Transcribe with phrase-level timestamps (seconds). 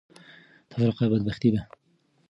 [0.69, 1.61] تفرقه بدبختي ده.